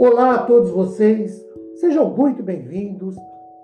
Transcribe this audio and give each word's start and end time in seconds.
Olá 0.00 0.36
a 0.36 0.46
todos 0.46 0.70
vocês, 0.70 1.46
sejam 1.74 2.08
muito 2.08 2.42
bem-vindos 2.42 3.14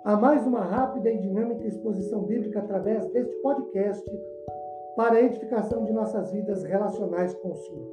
a 0.04 0.18
mais 0.18 0.46
uma 0.46 0.60
rápida 0.60 1.10
e 1.10 1.16
dinâmica 1.16 1.66
exposição 1.66 2.24
bíblica 2.24 2.58
através 2.58 3.06
deste 3.06 3.34
podcast 3.36 4.04
para 4.94 5.14
a 5.14 5.22
edificação 5.22 5.86
de 5.86 5.94
nossas 5.94 6.30
vidas 6.30 6.62
relacionais 6.62 7.32
com 7.36 7.52
o 7.52 7.54
Senhor. 7.54 7.88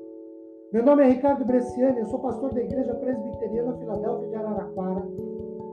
Meu 0.73 0.83
nome 0.83 1.03
é 1.03 1.07
Ricardo 1.07 1.45
Bresciani, 1.45 1.99
eu 1.99 2.05
sou 2.07 2.19
pastor 2.19 2.53
da 2.53 2.61
Igreja 2.61 2.93
Presbiteriana 2.95 3.77
Filadélfia 3.77 4.27
de 4.27 4.35
Araraquara, 4.35 5.07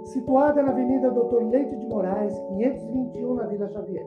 situada 0.05 0.62
na 0.62 0.71
Avenida 0.71 1.11
Doutor 1.11 1.43
Leite 1.50 1.75
de 1.75 1.87
Moraes, 1.89 2.39
521, 2.50 3.34
na 3.34 3.46
Vila 3.48 3.66
Xavier. 3.66 4.07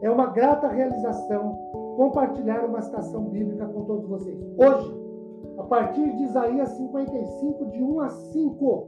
É 0.00 0.10
uma 0.10 0.28
grata 0.28 0.68
realização 0.68 1.52
compartilhar 1.98 2.64
uma 2.64 2.78
estação 2.78 3.24
bíblica 3.24 3.66
com 3.66 3.84
todos 3.84 4.08
vocês. 4.08 4.40
Hoje, 4.56 5.09
a 5.58 5.62
partir 5.64 6.16
de 6.16 6.24
Isaías 6.24 6.68
55, 6.70 7.66
de 7.66 7.82
1 7.82 8.00
a 8.00 8.08
5. 8.08 8.86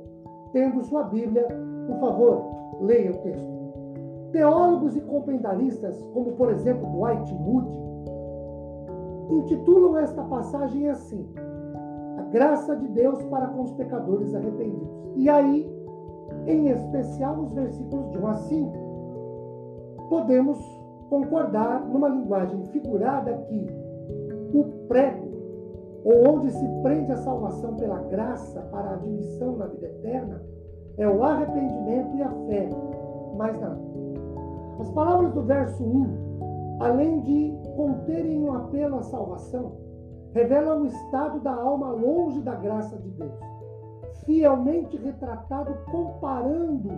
Tendo 0.53 0.83
sua 0.85 1.05
Bíblia, 1.05 1.47
por 1.87 1.99
favor, 1.99 2.43
leia 2.81 3.11
o 3.11 3.19
texto. 3.19 3.63
Teólogos 4.33 4.97
e 4.97 5.01
comentaristas, 5.03 6.03
como 6.13 6.33
por 6.33 6.51
exemplo 6.51 6.91
Dwight 6.91 7.35
Moody, 7.35 7.83
intitulam 9.31 9.99
esta 9.99 10.23
passagem 10.25 10.89
assim: 10.89 11.27
A 12.19 12.23
graça 12.31 12.77
de 12.77 12.89
Deus 12.89 13.23
para 13.25 13.47
com 13.49 13.63
os 13.63 13.73
pecadores 13.73 14.35
arrependidos. 14.35 14.89
E 15.17 15.29
aí, 15.29 15.71
em 16.47 16.69
especial 16.69 17.41
os 17.41 17.53
versículos 17.53 18.11
de 18.11 18.19
1 18.19 18.27
a 18.27 18.35
5, 18.35 18.73
podemos 20.09 20.59
concordar 21.09 21.87
numa 21.87 22.09
linguagem 22.09 22.63
figurada 22.69 23.35
que 23.49 23.67
o 24.55 24.65
prego 24.89 25.32
ou 26.05 26.35
onde 26.35 26.51
se 26.51 26.69
prende 26.83 27.13
a 27.13 27.17
salvação 27.17 27.77
pela 27.77 28.01
graça 28.05 28.61
para 28.73 28.91
a 28.91 28.95
admissão 28.95 29.57
na 29.57 29.67
vida 29.67 29.87
eterna, 29.87 30.43
é 30.97 31.09
o 31.09 31.23
arrependimento 31.23 32.17
e 32.17 32.23
a 32.23 32.31
fé, 32.47 32.69
mais 33.37 33.59
nada. 33.61 33.81
As 34.81 34.91
palavras 34.91 35.33
do 35.33 35.43
verso 35.43 35.83
1, 35.83 36.79
além 36.81 37.21
de 37.21 37.55
conterem 37.77 38.43
um 38.43 38.55
apelo 38.55 38.99
à 38.99 39.03
salvação, 39.03 39.73
revelam 40.33 40.83
o 40.83 40.87
estado 40.87 41.41
da 41.41 41.55
alma 41.55 41.91
longe 41.93 42.41
da 42.41 42.55
graça 42.55 42.97
de 42.97 43.09
Deus, 43.11 43.39
fielmente 44.25 44.97
retratado 44.97 45.75
comparando 45.91 46.91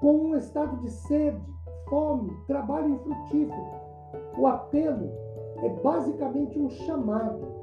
com 0.00 0.12
um 0.14 0.36
estado 0.36 0.76
de 0.78 0.90
sede, 0.90 1.40
fome, 1.88 2.32
trabalho 2.46 2.94
infrutífero. 2.94 3.82
O 4.38 4.46
apelo 4.46 5.10
é 5.62 5.68
basicamente 5.82 6.58
um 6.58 6.70
chamado 6.70 7.61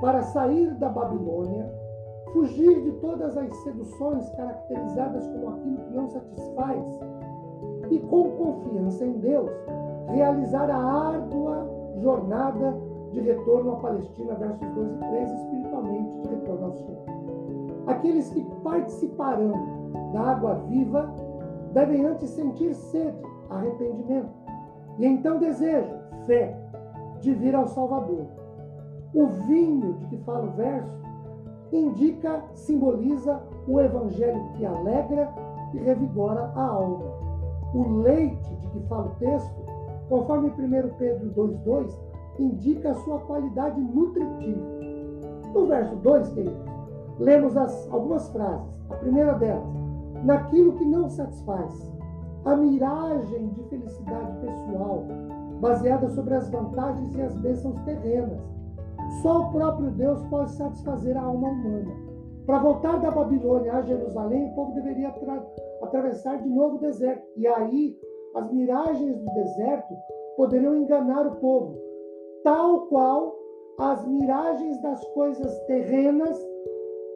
para 0.00 0.22
sair 0.22 0.74
da 0.74 0.88
Babilônia, 0.88 1.70
fugir 2.32 2.80
de 2.82 2.92
todas 3.00 3.36
as 3.36 3.54
seduções 3.58 4.28
caracterizadas 4.30 5.26
como 5.26 5.50
aquilo 5.50 5.76
que 5.78 5.94
não 5.94 6.08
satisfaz 6.08 7.00
e, 7.90 7.98
com 7.98 8.30
confiança 8.30 9.04
em 9.04 9.18
Deus, 9.18 9.50
realizar 10.08 10.70
a 10.70 10.76
árdua 10.76 11.68
jornada 11.98 12.76
de 13.12 13.20
retorno 13.20 13.72
à 13.72 13.76
Palestina, 13.76 14.34
versos 14.34 14.68
12 14.70 14.94
e 14.94 14.98
13, 14.98 15.34
espiritualmente 15.34 16.20
de 16.20 16.28
retorno 16.28 16.66
ao 16.66 16.72
Senhor. 16.72 17.04
Aqueles 17.86 18.30
que 18.30 18.44
participarão 18.62 19.52
da 20.12 20.20
água 20.20 20.54
viva 20.68 21.12
devem 21.72 22.06
antes 22.06 22.30
sentir 22.30 22.74
sede, 22.74 23.22
arrependimento, 23.50 24.30
e 24.98 25.06
então 25.06 25.38
desejo, 25.38 25.96
fé, 26.26 26.56
de 27.20 27.34
vir 27.34 27.54
ao 27.54 27.66
Salvador 27.66 28.39
o 29.14 29.26
vinho 29.46 29.94
de 29.94 30.06
que 30.06 30.18
fala 30.18 30.46
o 30.46 30.52
verso 30.52 31.00
indica, 31.72 32.42
simboliza 32.54 33.40
o 33.66 33.80
evangelho 33.80 34.42
que 34.56 34.66
alegra 34.66 35.32
e 35.72 35.78
revigora 35.78 36.52
a 36.54 36.62
alma. 36.62 37.04
O 37.74 37.88
leite 38.02 38.54
de 38.56 38.66
que 38.68 38.80
fala 38.88 39.06
o 39.06 39.14
texto, 39.20 39.54
conforme 40.08 40.48
1 40.50 40.94
Pedro 40.98 41.30
2,2, 41.30 41.96
indica 42.38 42.90
a 42.90 42.94
sua 42.94 43.20
qualidade 43.20 43.80
nutritiva. 43.80 44.80
No 45.54 45.66
verso 45.66 45.94
2, 45.96 46.28
queridos, 46.30 46.64
lemos 47.18 47.56
as, 47.56 47.88
algumas 47.92 48.28
frases. 48.30 48.80
A 48.90 48.94
primeira 48.94 49.34
delas, 49.34 49.68
naquilo 50.24 50.72
que 50.72 50.84
não 50.84 51.08
satisfaz, 51.08 51.92
a 52.44 52.56
miragem 52.56 53.48
de 53.48 53.62
felicidade 53.64 54.38
pessoal, 54.38 55.04
baseada 55.60 56.08
sobre 56.10 56.34
as 56.34 56.50
vantagens 56.50 57.14
e 57.14 57.22
as 57.22 57.36
bênçãos 57.36 57.78
terrenas 57.80 58.40
só 59.22 59.40
o 59.40 59.52
próprio 59.52 59.90
Deus 59.92 60.22
pode 60.24 60.52
satisfazer 60.52 61.16
a 61.16 61.22
alma 61.22 61.48
humana. 61.48 62.10
Para 62.46 62.58
voltar 62.58 63.00
da 63.00 63.10
Babilônia 63.10 63.74
a 63.74 63.82
Jerusalém, 63.82 64.50
o 64.50 64.54
povo 64.54 64.74
deveria 64.74 65.08
atra 65.08 65.46
atravessar 65.82 66.40
de 66.40 66.48
novo 66.48 66.76
o 66.76 66.80
deserto. 66.80 67.26
E 67.36 67.46
aí, 67.46 67.96
as 68.34 68.50
miragens 68.52 69.18
do 69.18 69.34
deserto 69.34 69.94
poderiam 70.36 70.76
enganar 70.76 71.26
o 71.26 71.36
povo, 71.36 71.76
tal 72.42 72.86
qual 72.86 73.36
as 73.78 74.06
miragens 74.06 74.80
das 74.82 75.04
coisas 75.08 75.58
terrenas 75.66 76.38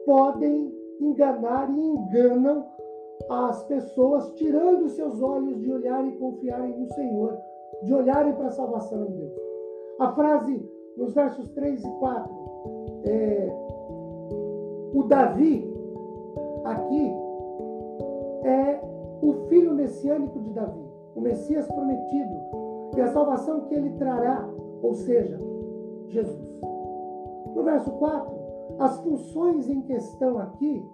podem 0.05 0.73
enganar 0.99 1.69
e 1.69 1.79
enganam 1.79 2.65
as 3.29 3.63
pessoas, 3.63 4.31
tirando 4.33 4.89
seus 4.89 5.21
olhos 5.21 5.59
de 5.61 5.71
olharem 5.71 6.11
e 6.11 6.17
confiarem 6.17 6.77
no 6.77 6.87
Senhor, 6.93 7.37
de 7.83 7.93
olharem 7.93 8.33
para 8.33 8.47
a 8.47 8.51
salvação 8.51 9.05
em 9.05 9.11
Deus. 9.11 9.33
A 9.99 10.11
frase 10.13 10.69
nos 10.97 11.13
versos 11.13 11.49
3 11.49 11.83
e 11.83 11.89
4, 11.99 12.31
é, 13.03 13.65
o 14.93 15.03
Davi, 15.03 15.73
aqui, 16.63 17.13
é 18.43 18.81
o 19.21 19.33
filho 19.49 19.73
messiânico 19.73 20.39
de 20.39 20.51
Davi, 20.51 20.85
o 21.15 21.21
Messias 21.21 21.67
prometido, 21.67 22.35
e 22.95 23.01
a 23.01 23.07
salvação 23.07 23.61
que 23.61 23.75
ele 23.75 23.91
trará, 23.97 24.47
ou 24.81 24.93
seja, 24.93 25.39
Jesus. 26.07 26.59
No 27.55 27.63
verso 27.63 27.91
4, 27.91 28.35
as 28.79 28.99
funções 28.99 29.69
em 29.69 29.81
questão 29.81 30.37
aqui 30.37 30.85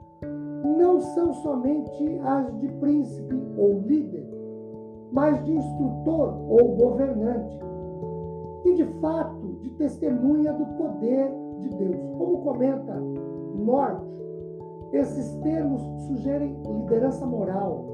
não 0.78 1.00
são 1.00 1.34
somente 1.34 2.20
as 2.24 2.60
de 2.60 2.68
príncipe 2.74 3.36
ou 3.58 3.80
líder, 3.82 4.28
mas 5.12 5.44
de 5.44 5.52
instrutor 5.52 6.34
ou 6.50 6.76
governante. 6.76 7.60
E 8.66 8.74
de 8.76 8.86
fato, 9.00 9.41
de 9.62 9.70
testemunha 9.72 10.54
do 10.54 10.66
poder 10.78 11.32
de 11.60 11.70
Deus. 11.70 12.02
Como 12.18 12.42
comenta 12.44 12.94
Norte, 13.56 14.06
esses 14.94 15.34
termos 15.42 15.82
sugerem 16.08 16.58
liderança 16.68 17.26
moral 17.26 17.86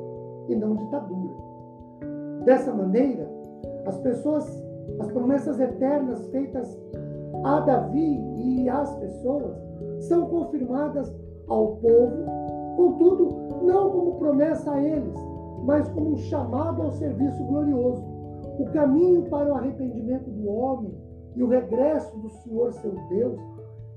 e 0.47 0.55
não 0.55 0.75
ditadura. 0.75 1.35
Dessa 2.45 2.73
maneira, 2.73 3.29
as 3.85 3.97
pessoas, 3.99 4.45
as 4.99 5.11
promessas 5.11 5.59
eternas 5.59 6.25
feitas 6.29 6.79
a 7.43 7.59
Davi 7.59 8.19
e 8.37 8.69
às 8.69 8.93
pessoas 8.95 9.55
são 9.99 10.27
confirmadas 10.27 11.13
ao 11.47 11.75
povo, 11.77 12.25
contudo, 12.75 13.63
não 13.63 13.89
como 13.91 14.15
promessa 14.15 14.71
a 14.71 14.81
eles, 14.81 15.15
mas 15.63 15.87
como 15.89 16.11
um 16.11 16.17
chamado 16.17 16.81
ao 16.81 16.91
serviço 16.91 17.43
glorioso. 17.43 18.03
O 18.59 18.65
caminho 18.71 19.23
para 19.23 19.51
o 19.51 19.55
arrependimento 19.55 20.29
do 20.31 20.49
homem 20.49 20.93
e 21.37 21.43
o 21.43 21.47
regresso 21.47 22.17
do 22.17 22.29
Senhor 22.29 22.73
seu 22.73 22.91
Deus 23.09 23.39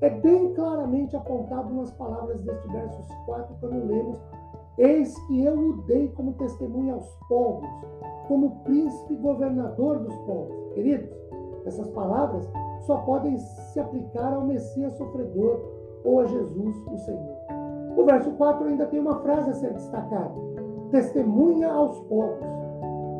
é 0.02 0.10
bem 0.10 0.52
claramente 0.52 1.16
apontado 1.16 1.72
nas 1.74 1.90
palavras 1.92 2.38
deste 2.42 2.68
versos 2.68 3.06
4, 3.24 3.56
quando 3.60 3.86
lemos: 3.86 4.18
Eis 4.76 5.18
que 5.26 5.42
eu 5.44 5.58
o 5.58 5.82
dei 5.82 6.08
como 6.08 6.34
testemunha 6.34 6.94
aos 6.94 7.18
povos, 7.28 7.68
como 8.28 8.60
príncipe 8.64 9.16
governador 9.16 10.00
dos 10.00 10.14
povos. 10.20 10.72
Queridos, 10.74 11.10
essas 11.64 11.88
palavras 11.88 12.46
só 12.80 12.98
podem 12.98 13.36
se 13.38 13.80
aplicar 13.80 14.34
ao 14.34 14.46
Messias 14.46 14.92
sofredor 14.94 15.60
ou 16.04 16.20
a 16.20 16.26
Jesus, 16.26 16.76
o 16.92 16.98
Senhor. 16.98 17.36
O 17.96 18.04
verso 18.04 18.30
4 18.32 18.68
ainda 18.68 18.86
tem 18.86 19.00
uma 19.00 19.20
frase 19.20 19.50
a 19.50 19.54
ser 19.54 19.72
destacada: 19.72 20.34
testemunha 20.90 21.72
aos 21.72 21.98
povos. 22.00 22.48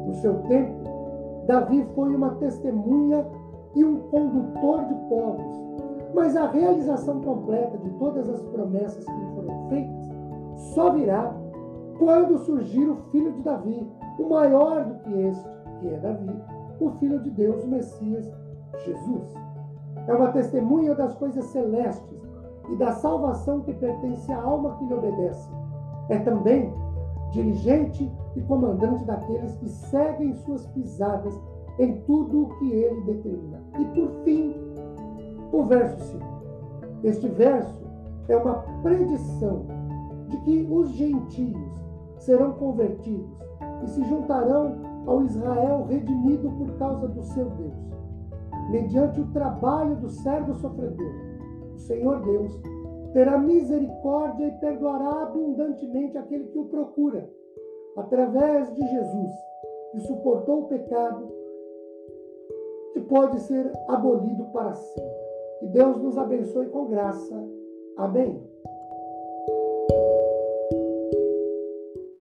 No 0.07 0.15
seu 0.15 0.43
tempo, 0.43 0.81
Davi 1.47 1.87
foi 1.95 2.15
uma 2.15 2.35
testemunha 2.37 3.27
e 3.75 3.85
um 3.85 3.99
condutor 4.09 4.85
de 4.85 4.95
povos. 5.09 5.61
Mas 6.15 6.37
a 6.37 6.47
realização 6.47 7.21
completa 7.21 7.79
de 7.79 7.91
todas 7.91 8.29
as 8.29 8.43
promessas 8.43 9.05
que 9.05 9.13
lhe 9.13 9.35
foram 9.35 9.69
feitas 9.69 10.11
só 10.75 10.91
virá 10.93 11.35
quando 11.99 12.39
surgir 12.39 12.89
o 12.89 12.97
filho 13.11 13.33
de 13.33 13.43
Davi, 13.43 13.87
o 14.19 14.29
maior 14.29 14.85
do 14.85 14.95
que 15.01 15.13
este, 15.23 15.49
que 15.81 15.89
é 15.89 15.99
Davi, 15.99 16.35
o 16.81 16.91
filho 16.93 17.21
de 17.21 17.31
Deus, 17.31 17.63
o 17.63 17.69
Messias, 17.69 18.33
Jesus. 18.85 19.35
É 20.07 20.15
uma 20.15 20.33
testemunha 20.33 20.95
das 20.95 21.15
coisas 21.17 21.45
celestes 21.47 22.21
e 22.71 22.77
da 22.77 22.93
salvação 22.93 23.61
que 23.61 23.75
pertence 23.75 24.33
à 24.33 24.43
alma 24.43 24.77
que 24.77 24.87
lhe 24.87 24.95
obedece. 24.95 25.51
É 26.09 26.19
também 26.21 26.73
dirigente 27.33 28.11
e 28.35 28.41
comandante 28.43 29.05
daqueles 29.05 29.55
que 29.57 29.69
seguem 29.69 30.35
suas 30.35 30.67
pisadas 30.69 31.39
em 31.79 32.01
tudo 32.03 32.43
o 32.43 32.59
que 32.59 32.71
ele 32.71 33.01
determina. 33.03 33.63
E 33.79 33.85
por 33.87 34.11
fim, 34.25 34.55
o 35.53 35.65
verso 35.65 35.99
5. 35.99 36.25
Este 37.03 37.29
verso 37.29 37.81
é 38.29 38.37
uma 38.37 38.63
predição 38.83 39.65
de 40.29 40.37
que 40.43 40.69
os 40.71 40.91
gentios 40.91 41.81
serão 42.19 42.53
convertidos 42.53 43.41
e 43.83 43.89
se 43.89 44.05
juntarão 44.05 44.77
ao 45.07 45.25
Israel 45.25 45.87
redimido 45.89 46.51
por 46.51 46.73
causa 46.79 47.09
do 47.09 47.23
seu 47.23 47.47
Deus, 47.51 47.91
mediante 48.71 49.21
o 49.21 49.27
trabalho 49.33 49.97
do 49.97 50.09
servo 50.09 50.55
sofredor. 50.55 51.13
O 51.75 51.79
Senhor 51.79 52.23
Deus 52.23 52.61
terá 53.13 53.39
misericórdia 53.39 54.47
e 54.47 54.61
perdoará 54.61 55.23
abundantemente 55.23 56.17
aquele 56.17 56.45
que 56.45 56.59
o 56.59 56.67
procura, 56.67 57.29
através 57.97 58.73
de 58.75 58.87
Jesus, 58.87 59.33
que 59.93 60.01
suportou 60.01 60.61
o 60.61 60.67
pecado 60.67 61.40
pode 63.11 63.41
ser 63.41 63.71
abolido 63.89 64.45
para 64.53 64.73
sempre. 64.73 65.21
Que 65.59 65.67
Deus 65.67 66.01
nos 66.01 66.17
abençoe 66.17 66.69
com 66.69 66.87
graça. 66.87 67.37
Amém. 67.99 68.50